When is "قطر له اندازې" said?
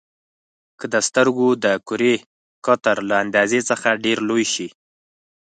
2.65-3.59